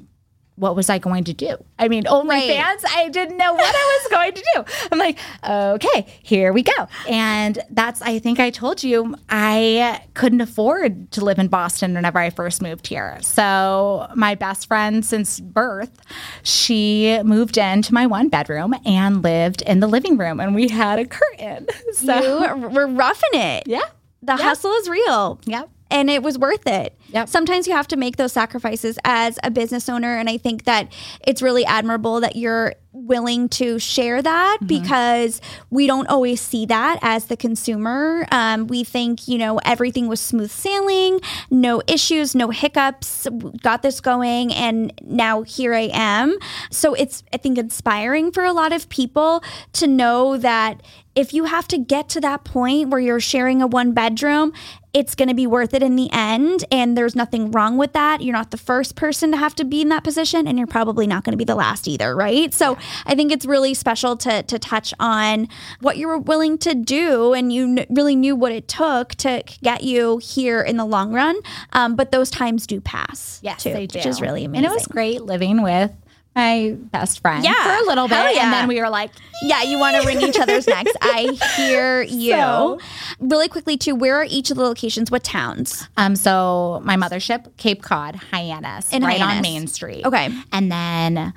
[0.56, 1.56] what was I going to do?
[1.78, 2.84] I mean, OnlyFans, right.
[2.94, 4.64] I didn't know what I was going to do.
[4.92, 6.88] I'm like, okay, here we go.
[7.08, 12.18] And that's, I think I told you, I couldn't afford to live in Boston whenever
[12.18, 13.18] I first moved here.
[13.22, 16.00] So my best friend since birth,
[16.44, 20.98] she moved into my one bedroom and lived in the living room, and we had
[20.98, 21.66] a curtain.
[21.94, 23.64] So you we're roughing it.
[23.66, 23.82] Yeah.
[24.22, 24.40] The yep.
[24.40, 25.40] hustle is real.
[25.44, 25.64] Yeah.
[25.90, 26.98] and it was worth it.
[27.14, 27.28] Yep.
[27.28, 30.16] Sometimes you have to make those sacrifices as a business owner.
[30.16, 30.92] And I think that
[31.24, 34.66] it's really admirable that you're willing to share that mm-hmm.
[34.66, 38.26] because we don't always see that as the consumer.
[38.32, 43.28] Um, we think, you know, everything was smooth sailing, no issues, no hiccups,
[43.62, 46.36] got this going, and now here I am.
[46.70, 49.42] So it's, I think, inspiring for a lot of people
[49.74, 50.82] to know that
[51.14, 54.52] if you have to get to that point where you're sharing a one bedroom,
[54.92, 56.64] it's going to be worth it in the end.
[56.70, 58.22] And there's nothing wrong with that.
[58.22, 61.06] You're not the first person to have to be in that position, and you're probably
[61.06, 62.52] not going to be the last either, right?
[62.52, 62.76] So.
[63.06, 65.48] I think it's really special to, to touch on
[65.80, 69.42] what you were willing to do, and you n- really knew what it took to
[69.62, 71.36] get you here in the long run.
[71.72, 73.40] Um, but those times do pass.
[73.42, 73.98] Yes, too, they do.
[73.98, 74.64] Which is really amazing.
[74.64, 75.92] And it was great living with
[76.34, 78.34] my best friend yeah, for a little bit.
[78.34, 78.44] Yeah.
[78.44, 79.10] And then we were like,
[79.42, 80.92] yeah, you want to wring each other's necks.
[81.00, 82.32] I hear you.
[82.32, 82.80] So,
[83.20, 85.10] really quickly, too, where are each of the locations?
[85.10, 85.88] What towns?
[85.96, 89.36] Um, so my mothership, Cape Cod, Hyannis, in right Hyannis.
[89.36, 90.04] on Main Street.
[90.04, 90.28] Okay.
[90.52, 91.32] And then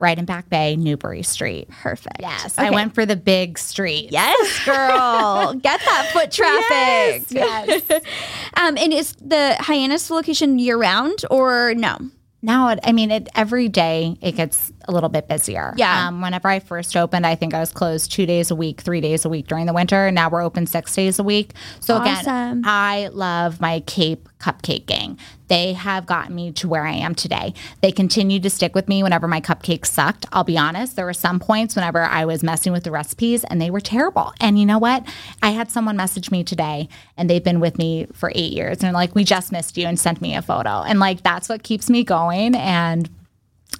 [0.00, 1.68] right in Back Bay, Newbury Street.
[1.68, 2.16] Perfect.
[2.20, 2.58] Yes.
[2.58, 2.68] Okay.
[2.68, 4.08] I went for the big street.
[4.10, 5.52] Yes, girl.
[5.60, 7.26] Get that foot traffic.
[7.30, 7.82] Yes.
[7.88, 8.02] yes.
[8.54, 11.98] um, and is the Hyannis location year round or no?
[12.42, 15.72] Now it, I mean, it, every day it gets a little bit busier.
[15.76, 16.08] Yeah.
[16.08, 19.00] Um, whenever I first opened, I think I was closed two days a week, three
[19.00, 20.06] days a week during the winter.
[20.06, 21.52] And now we're open six days a week.
[21.80, 22.20] So awesome.
[22.20, 25.18] again, I love my Cape Cupcake Gang.
[25.48, 27.54] They have gotten me to where I am today.
[27.80, 30.26] They continue to stick with me whenever my cupcakes sucked.
[30.32, 33.60] I'll be honest, there were some points whenever I was messing with the recipes and
[33.60, 34.32] they were terrible.
[34.40, 35.04] And you know what?
[35.42, 38.94] I had someone message me today and they've been with me for eight years and
[38.94, 40.82] like, we just missed you and sent me a photo.
[40.82, 42.54] And like, that's what keeps me going.
[42.54, 43.10] And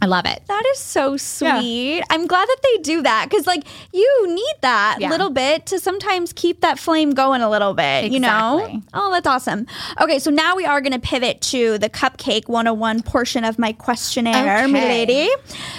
[0.03, 0.43] I love it.
[0.47, 1.97] That is so sweet.
[1.99, 2.05] Yeah.
[2.09, 5.11] I'm glad that they do that because, like, you need that yeah.
[5.11, 8.15] little bit to sometimes keep that flame going a little bit, exactly.
[8.15, 8.83] you know?
[8.95, 9.67] Oh, that's awesome.
[10.01, 13.73] Okay, so now we are going to pivot to the Cupcake 101 portion of my
[13.73, 14.73] questionnaire, okay.
[14.73, 15.31] my lady.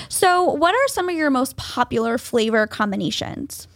[0.07, 3.67] So, what are some of your most popular flavor combinations?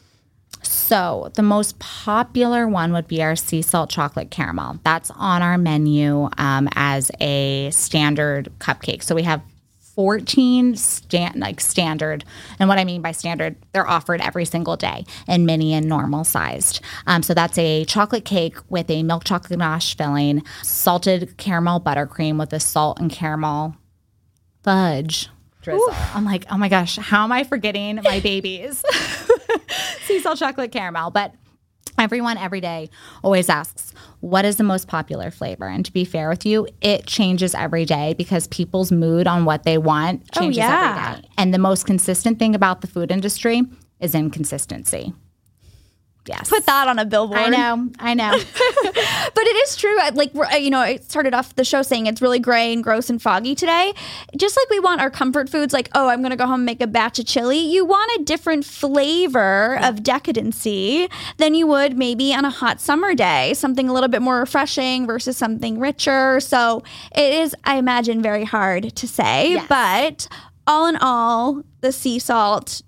[0.61, 4.79] So, the most popular one would be our sea salt chocolate caramel.
[4.83, 9.01] That's on our menu um, as a standard cupcake.
[9.01, 9.41] So, we have
[9.95, 12.23] 14 stand like standard.
[12.59, 16.23] And what i mean by standard they're offered every single day in mini and normal
[16.23, 16.81] sized.
[17.07, 22.37] Um, so that's a chocolate cake with a milk chocolate ganache filling salted caramel buttercream
[22.37, 23.75] with a salt and caramel
[24.63, 25.29] fudge
[25.61, 25.81] drizzle.
[25.81, 25.93] Ooh.
[26.13, 28.83] i'm like oh my gosh how am i forgetting my babies?
[30.05, 31.09] Sea salt chocolate caramel.
[31.09, 31.33] But
[31.97, 32.89] Everyone every day
[33.23, 33.93] always asks,
[34.25, 35.67] what is the most popular flavor?
[35.67, 39.61] And to be fair with you, it changes every day because people's mood on what
[39.61, 41.09] they want oh, changes oh, yeah.
[41.09, 41.29] every day.
[41.37, 43.61] And the most consistent thing about the food industry
[43.99, 45.13] is inconsistency.
[46.27, 46.49] Yes.
[46.49, 47.39] Put that on a billboard.
[47.39, 47.89] I know.
[47.99, 48.31] I know.
[48.31, 49.95] but it is true.
[50.13, 53.09] Like uh, you know, I started off the show saying it's really gray and gross
[53.09, 53.93] and foggy today.
[54.35, 56.81] Just like we want our comfort foods, like oh, I'm gonna go home and make
[56.81, 57.59] a batch of chili.
[57.59, 61.07] You want a different flavor of decadency
[61.37, 63.53] than you would maybe on a hot summer day.
[63.53, 66.39] Something a little bit more refreshing versus something richer.
[66.39, 66.83] So
[67.15, 69.53] it is, I imagine, very hard to say.
[69.53, 69.67] Yes.
[69.67, 70.27] But
[70.67, 72.81] all in all, the sea salt.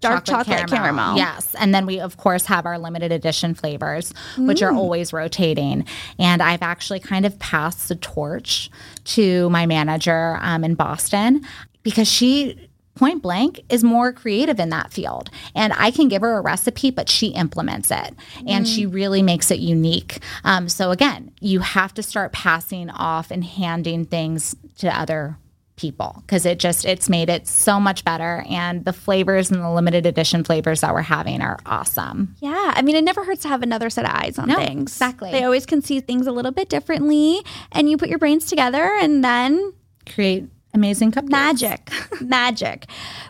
[0.00, 1.16] Dark chocolate, caramel.
[1.16, 1.54] Yes.
[1.58, 5.84] And then we, of course, have our limited edition flavors, which are always rotating.
[6.18, 8.70] And I've actually kind of passed the torch
[9.04, 11.42] to my manager um, in Boston
[11.82, 15.30] because she, point blank, is more creative in that field.
[15.54, 18.14] And I can give her a recipe, but she implements it
[18.46, 20.20] and she really makes it unique.
[20.44, 25.36] Um, so, again, you have to start passing off and handing things to other
[25.80, 29.70] people because it just it's made it so much better and the flavors and the
[29.70, 33.48] limited edition flavors that we're having are awesome Yeah, I mean, it never hurts to
[33.48, 34.92] have another set of eyes on No, things.
[34.92, 35.30] exactly.
[35.32, 37.40] They always can see things a little bit differently,
[37.72, 39.72] and you put your brains together, and then
[40.12, 41.90] create amazing cupcakes magic,
[42.20, 42.86] magic.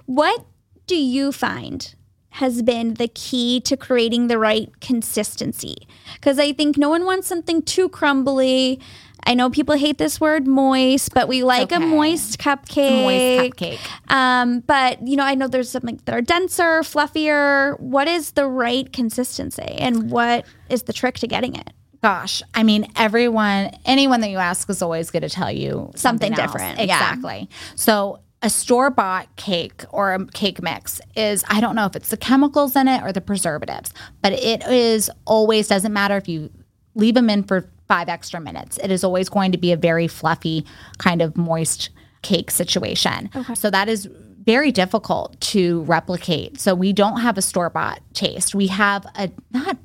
[0.06, 0.44] What
[0.88, 1.94] do you find
[2.34, 5.76] has been the key to creating the right consistency?
[6.14, 8.80] Because I think no one wants something too crumbly.
[9.26, 13.02] I know people hate this word moist, but we like a moist cupcake.
[13.02, 13.78] moist cupcake
[14.08, 17.78] Um, but you know, I know there's something that are denser, fluffier.
[17.80, 21.70] What is the right consistency, and what is the trick to getting it?
[22.02, 26.32] gosh i mean everyone anyone that you ask is always going to tell you Something
[26.32, 26.40] else.
[26.40, 26.84] different, yeah.
[26.84, 31.94] exactly so a store bought cake or a cake mix is I don't know if
[31.94, 36.26] it's the chemicals in it or the preservatives, but it is always doesn't matter if
[36.26, 36.48] you
[36.94, 38.78] leave them in for 5 extra minutes.
[38.78, 40.64] It is always going to be a very fluffy
[40.98, 41.90] kind of moist
[42.22, 43.28] cake situation.
[43.54, 44.08] So that is
[44.44, 46.60] very difficult to replicate.
[46.60, 48.54] So we don't have a store bought taste.
[48.54, 49.76] We have a not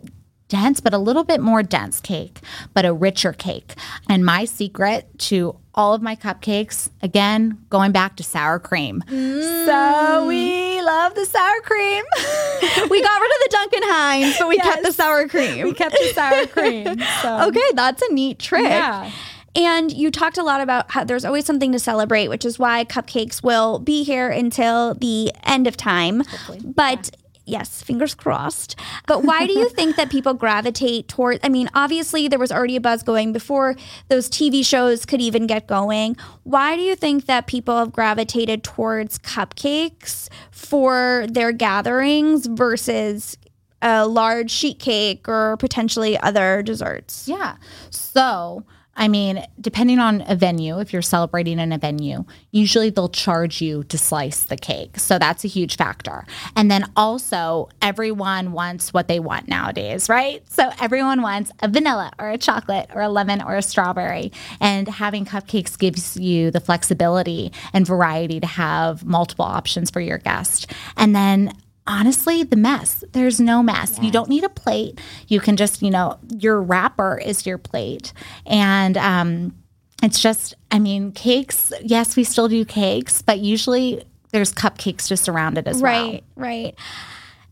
[0.48, 2.40] dense, but a little bit more dense cake,
[2.74, 3.74] but a richer cake.
[4.10, 9.04] And my secret to all of my cupcakes, again, going back to sour cream.
[9.08, 9.66] Mm.
[9.66, 12.04] So we love the sour cream.
[12.90, 15.66] we got rid of the Duncan Hines, but we kept the sour cream.
[15.66, 17.00] we kept the sour cream.
[17.22, 17.42] So.
[17.50, 18.64] okay, that's a neat trick.
[18.64, 19.12] Yeah.
[19.56, 22.84] And you talked a lot about how there's always something to celebrate, which is why
[22.84, 26.24] cupcakes will be here until the end of time.
[26.64, 28.76] But yes, fingers crossed.
[29.08, 31.40] But why do you think that people gravitate toward?
[31.44, 33.76] I mean, obviously there was already a buzz going before
[34.10, 36.18] those TV shows could even get going.
[36.44, 43.38] Why do you think that people have gravitated towards cupcakes for their gatherings versus
[43.82, 47.28] a large sheet cake or potentially other desserts?
[47.28, 47.58] Yeah.
[47.90, 53.10] So, I mean, depending on a venue, if you're celebrating in a venue, usually they'll
[53.10, 55.00] charge you to slice the cake.
[55.00, 56.26] So that's a huge factor.
[56.56, 60.44] And then also, everyone wants what they want nowadays, right?
[60.50, 64.32] So everyone wants a vanilla or a chocolate or a lemon or a strawberry.
[64.62, 70.20] And having cupcakes gives you the flexibility and variety to have multiple options for your
[70.20, 70.72] guest.
[70.96, 71.54] And then
[71.88, 73.04] honestly the mess.
[73.12, 74.00] There's no mess.
[74.02, 75.00] You don't need a plate.
[75.28, 78.14] You can just you know your wrapper is your plate.
[78.46, 79.56] And um
[80.04, 84.04] it's just i mean cakes yes we still do cakes but usually
[84.36, 86.12] there's cupcakes just around it as well.
[86.12, 86.76] Right, right.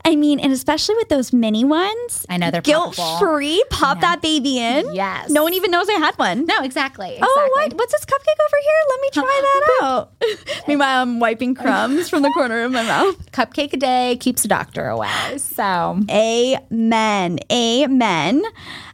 [0.06, 3.64] I mean, and especially with those mini ones, i know they're guilt free.
[3.70, 4.94] Pop that baby in.
[4.94, 5.30] Yes.
[5.30, 6.46] No one even knows I had one.
[6.46, 7.20] no exactly, exactly.
[7.22, 7.74] Oh, what?
[7.74, 8.82] What's this cupcake over here?
[8.90, 9.42] Let me try
[9.80, 10.14] that out.
[10.68, 13.18] Meanwhile, I'm wiping crumbs from the corner of my mouth.
[13.32, 17.40] cupcake a day keeps the doctor away so Amen.
[17.52, 18.44] Amen.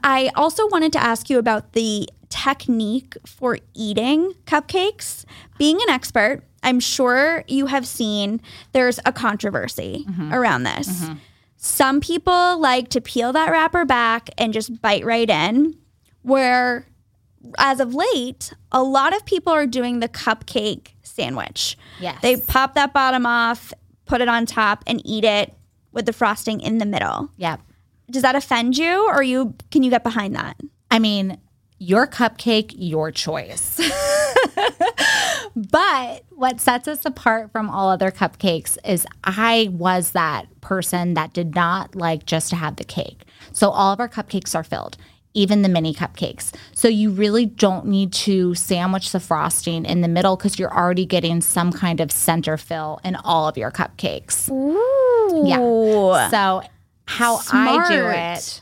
[0.04, 5.26] I also wanted to ask you about the technique for eating cupcakes.
[5.58, 8.42] Being an expert, I'm sure you have seen
[8.72, 10.34] there's a controversy mm-hmm.
[10.34, 10.88] around this.
[10.88, 11.14] Mm-hmm.
[11.58, 15.78] Some people like to peel that wrapper back and just bite right in,
[16.22, 16.86] where
[17.58, 21.78] as of late, a lot of people are doing the cupcake sandwich.
[22.00, 22.22] Yes.
[22.22, 23.74] They pop that bottom off,
[24.06, 25.54] put it on top, and eat it
[25.92, 27.30] with the frosting in the middle.
[27.38, 27.62] yep
[28.10, 30.60] Does that offend you, or you can you get behind that?
[30.92, 31.38] I mean,
[31.78, 33.80] your cupcake, your choice.
[35.72, 41.34] but what sets us apart from all other cupcakes is I was that person that
[41.34, 43.24] did not like just to have the cake.
[43.52, 44.98] So all of our cupcakes are filled.
[45.36, 46.52] Even the mini cupcakes.
[46.74, 51.06] So you really don't need to sandwich the frosting in the middle because you're already
[51.06, 54.50] getting some kind of center fill in all of your cupcakes.
[54.50, 55.48] Ooh.
[55.48, 56.30] Yeah.
[56.30, 56.64] So
[57.06, 58.16] how I do Smart.
[58.16, 58.62] it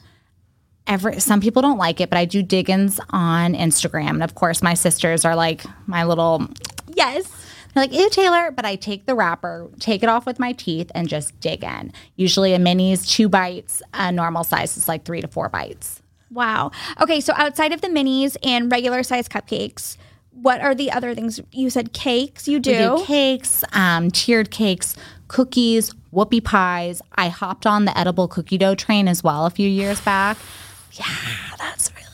[0.87, 4.09] every some people don't like it, but I do dig-ins on Instagram.
[4.09, 6.47] And of course, my sisters are like my little
[6.97, 7.31] Yes.
[7.75, 8.51] You're like, ew, Taylor.
[8.51, 11.93] But I take the wrapper, take it off with my teeth, and just dig in.
[12.15, 16.01] Usually a mini is two bites, a normal size is like three to four bites.
[16.31, 16.71] Wow.
[16.99, 19.95] Okay, so outside of the minis and regular size cupcakes,
[20.41, 21.39] what are the other things?
[21.51, 22.47] You said cakes.
[22.47, 22.97] You do.
[22.97, 24.95] Do cakes, um, tiered cakes,
[25.27, 27.01] cookies, whoopie pies.
[27.15, 30.37] I hopped on the edible cookie dough train as well a few years back.
[30.93, 31.05] Yeah,
[31.57, 32.06] that's really.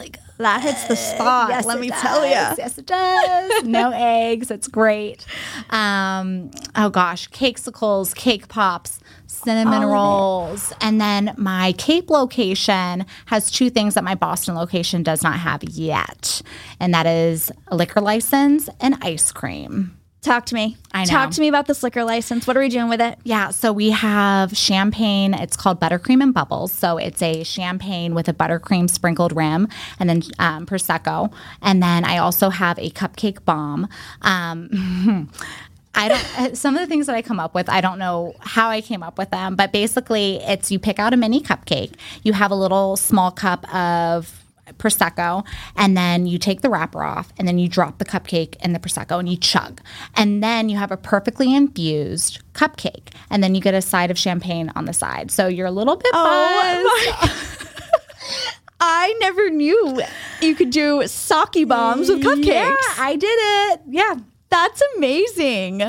[0.43, 1.49] That hits the spot.
[1.49, 2.01] Yes, let me does.
[2.01, 2.31] tell you.
[2.31, 3.63] Yes, it does.
[3.63, 4.51] No eggs.
[4.51, 5.25] It's great.
[5.69, 13.69] Um, oh gosh, cakesicles, cake pops, cinnamon rolls, and then my Cape location has two
[13.69, 16.41] things that my Boston location does not have yet,
[16.79, 19.97] and that is a liquor license and ice cream.
[20.23, 20.77] Talk to me.
[20.93, 21.09] I know.
[21.09, 22.47] Talk to me about this liquor license.
[22.47, 23.19] What are we doing with it?
[23.25, 25.33] Yeah, so we have champagne.
[25.33, 26.71] It's called buttercream and bubbles.
[26.71, 29.67] So it's a champagne with a buttercream sprinkled rim,
[29.99, 33.89] and then um, prosecco, and then I also have a cupcake bomb.
[34.21, 35.29] Um,
[35.95, 36.55] I don't.
[36.57, 39.03] Some of the things that I come up with, I don't know how I came
[39.03, 41.95] up with them, but basically, it's you pick out a mini cupcake.
[42.23, 44.42] You have a little small cup of
[44.77, 45.45] prosecco
[45.75, 48.79] and then you take the wrapper off and then you drop the cupcake in the
[48.79, 49.81] prosecco and you chug.
[50.15, 54.17] And then you have a perfectly infused cupcake and then you get a side of
[54.17, 55.31] champagne on the side.
[55.31, 57.31] So you're a little bit Oh buzzed.
[58.79, 60.01] I never knew
[60.41, 62.45] you could do sake bombs with cupcakes.
[62.45, 63.81] yeah i did it.
[63.87, 64.15] Yeah
[64.53, 65.81] That's amazing.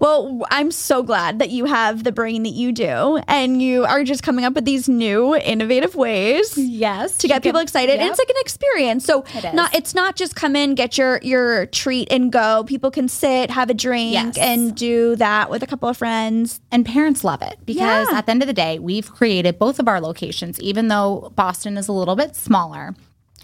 [0.00, 4.02] Well, I'm so glad that you have the brain that you do and you are
[4.02, 6.56] just coming up with these new innovative ways.
[6.58, 9.04] yes To get people excited, and it's like an experience.
[9.04, 12.64] So, It not it's not just come in, get your your treat, and go.
[12.66, 14.38] People can sit, have a drink, Yes.
[14.38, 16.60] and do that with a couple of friends.
[16.72, 18.18] And parents love it because Yeah.
[18.18, 21.76] at the end of the day, we've created both of our locations, even though Boston
[21.76, 22.94] is a little bit smaller.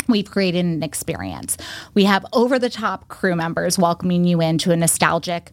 [0.08, 1.56] We've created an experience.
[1.94, 5.50] We have over the top crew members welcoming you into a nostalgic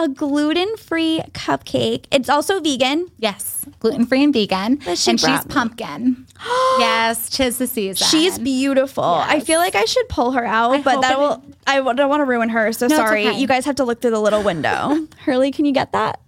[0.00, 2.06] a gluten-free cupcake.
[2.10, 3.10] It's also vegan.
[3.18, 5.38] Yes, gluten free and vegan, she and she's me.
[5.48, 6.26] pumpkin.
[6.78, 8.06] yes, tis the season.
[8.06, 9.04] She's beautiful.
[9.04, 11.42] I feel like I should pull her out, but that will.
[11.66, 12.72] I don't want to ruin her.
[12.72, 13.28] So it's sorry.
[13.28, 13.38] okay.
[13.38, 15.06] You guys have to look through the little window.
[15.24, 16.20] Hurley, can you get that?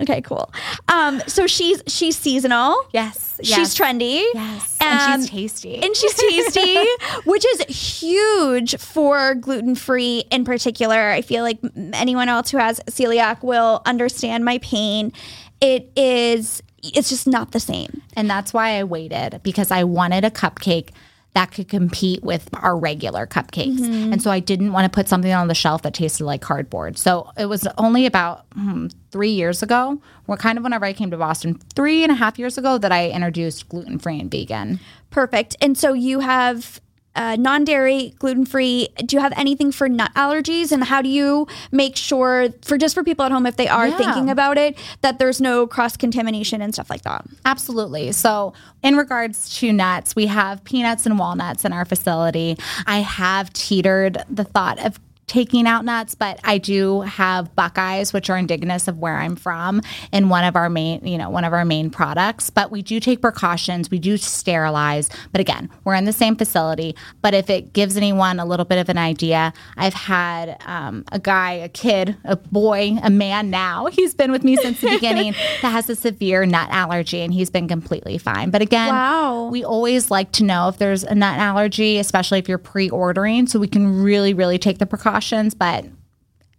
[0.00, 0.52] Okay, cool.
[0.88, 2.74] Um, so she's she's seasonal.
[2.92, 3.78] yes, She's yes.
[3.78, 4.24] trendy.
[4.34, 5.76] Yes, Um, and she's tasty.
[5.76, 6.84] and she's tasty,
[7.26, 7.60] which is
[8.00, 11.10] huge for gluten free in particular.
[11.10, 11.58] I feel like
[11.92, 15.12] anyone else who has celiac will understand my pain.
[15.60, 18.02] It is, it's just not the same.
[18.16, 20.90] And that's why I waited because I wanted a cupcake
[21.34, 23.78] that could compete with our regular cupcakes.
[23.78, 24.12] Mm-hmm.
[24.12, 26.96] And so I didn't want to put something on the shelf that tasted like cardboard.
[26.96, 31.10] So it was only about hmm, three years ago, or kind of whenever I came
[31.10, 34.78] to Boston, three and a half years ago, that I introduced gluten free and vegan.
[35.10, 35.56] Perfect.
[35.60, 36.80] And so you have
[37.16, 38.88] uh, non-dairy, gluten-free.
[39.06, 40.72] Do you have anything for nut allergies?
[40.72, 43.88] And how do you make sure for just for people at home if they are
[43.88, 43.96] Yeah.
[43.96, 47.24] thinking about it that there's no cross contamination and stuff like that?
[47.44, 48.12] Absolutely.
[48.12, 48.52] So,
[48.82, 52.56] in regards to nuts, we have peanuts and walnuts in our facility.
[52.86, 58.28] I have teetered the thought of taking out nuts, but I do have Buckeyes, which
[58.28, 59.80] are indigenous of where I'm from,
[60.12, 62.50] in one of our main, you know, one of our main products.
[62.50, 63.90] But we do take precautions.
[63.90, 65.08] We do sterilize.
[65.32, 66.94] But again, we're in the same facility.
[67.22, 71.18] But if it gives anyone a little bit of an idea, I've had um, a
[71.18, 73.86] guy, a kid, a boy, a man now.
[73.94, 77.48] He's been with me since the beginning that has a severe nut allergy, and he's
[77.50, 78.50] been completely fine.
[78.50, 79.48] But again, Wow.
[79.50, 83.58] we always like to know if there's a nut allergy, especially if you're pre-ordering, so
[83.58, 85.14] we can really, really take the precautions.
[85.54, 85.86] But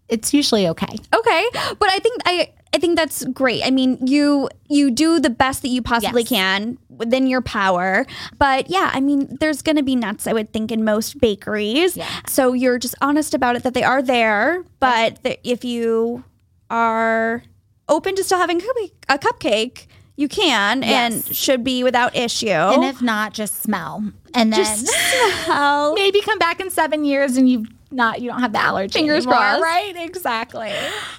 [0.09, 0.95] it's usually okay.
[1.15, 1.45] Okay,
[1.79, 3.65] but I think I I think that's great.
[3.65, 6.29] I mean, you you do the best that you possibly Yes.
[6.29, 8.05] can within your power.
[8.37, 11.95] But yeah, I mean, there's going to be nuts I would think in most bakeries.
[11.95, 12.07] Yeah.
[12.27, 16.23] So you're just honest about it that they are there, but that if you
[16.69, 17.43] are
[17.87, 18.61] open to still having
[19.09, 19.85] a cupcake,
[20.17, 22.47] you can and should be without issue.
[22.49, 24.03] And if not, just smell,
[24.33, 24.87] and then just
[25.45, 25.93] smell.
[25.93, 28.99] maybe come back in seven years and you've not you don't have the allergy.
[28.99, 29.63] Fingers anymore, crossed.
[29.63, 29.95] right?
[29.97, 30.71] Exactly.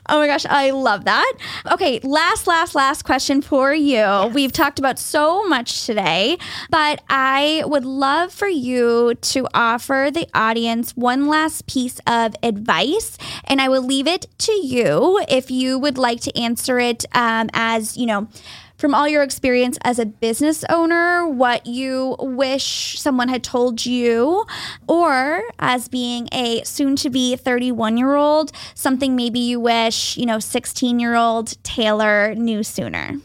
[0.08, 1.32] Oh my gosh, I love that.
[1.72, 4.30] Okay, last, last, last question for you.
[4.32, 6.38] We've talked about so much today,
[6.70, 13.18] but I would love for you to offer the audience one last piece of advice,
[13.44, 17.48] and I will leave it to you if you would like to answer it um,
[17.52, 18.28] as, you know,
[18.76, 24.44] from all your experience as a business owner, what you wish someone had told you,
[24.86, 30.26] or as being a soon to be 31 year old, something maybe you wish, you
[30.26, 33.16] know, 16 year old Taylor knew sooner.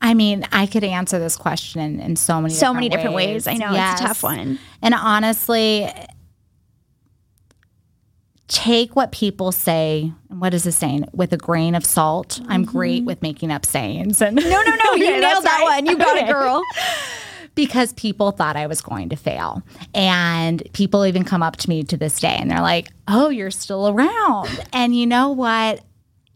[0.00, 3.16] I mean, I could answer this question in, in so many So different many different
[3.16, 3.46] ways.
[3.48, 4.58] I know it's a tough one.
[4.80, 5.90] And honestly,
[8.48, 10.12] take what people say.
[10.28, 11.04] What is the saying?
[11.12, 12.40] With a grain of salt.
[12.48, 14.20] I'm great with making up sayings.
[14.20, 14.48] And Mm-hmm.
[14.50, 14.92] No, no, no.
[14.94, 15.76] You Okay, nailed that right.
[15.76, 15.86] one.
[15.86, 16.62] You got it, girl.
[17.54, 19.62] because people thought I was going to fail.
[19.94, 23.50] And people even come up to me to this day and they're like, oh, you're
[23.50, 24.48] still around.
[24.72, 25.80] And you know what?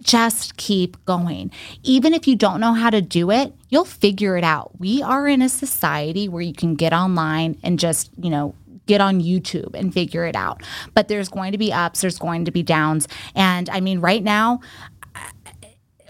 [0.03, 1.53] Just keep going.
[1.85, 4.73] Even if you don't know how to do it, you'll figure it out.
[4.81, 8.55] We are in a society where you can get online and just, you know,
[8.87, 10.63] get on YouTube and figure it out.
[10.95, 13.09] But there's going to be ups, there's going to be downs.
[13.35, 14.61] And I mean, right now,
[15.15, 15.21] uh,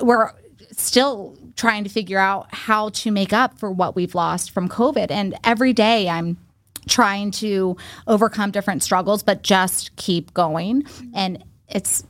[0.00, 0.32] we're
[0.72, 5.10] still trying to figure out how to make up for what we've lost from COVID.
[5.10, 6.38] And every day I'm
[6.88, 10.84] trying to overcome different struggles, but just keep going.
[11.14, 12.04] And it's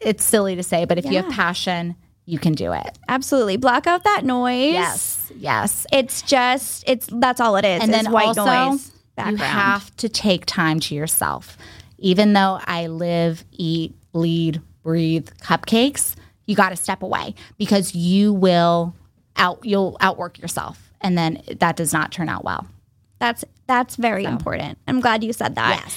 [0.00, 1.94] it's silly to say, but if you have passion,
[2.24, 2.98] you can do it.
[3.08, 3.56] Absolutely.
[3.56, 4.72] Block out that noise.
[4.72, 5.32] Yes.
[5.36, 5.86] Yes.
[5.92, 7.82] It's just, it's that's all it is.
[7.82, 8.91] and then white also noise.
[9.18, 11.56] You have to take time to yourself.
[11.98, 18.32] Even though I live, eat, bleed, breathe cupcakes, you got to step away because you
[18.32, 18.94] will
[19.36, 22.66] out you'll outwork yourself, and then that does not turn out well.
[23.18, 24.78] That's that's very important.
[24.88, 25.82] I'm glad you said that.
[25.84, 25.96] Yes.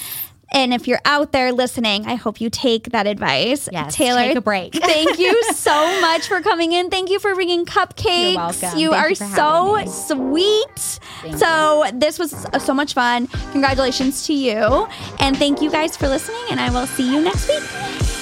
[0.52, 3.68] And if you're out there listening, I hope you take that advice.
[3.70, 4.74] Yes, Taylor, take a break.
[4.80, 6.90] thank you so much for coming in.
[6.90, 8.32] Thank you for bringing cupcakes.
[8.32, 8.78] You're welcome.
[8.78, 11.00] You Thank are you so sweet.
[11.38, 13.26] so this was uh, so much fun.
[13.52, 14.88] Congratulations to you.
[15.18, 16.44] And thank you guys for listening.
[16.50, 17.62] And I will see you next week.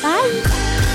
[0.02, 0.93] Bye.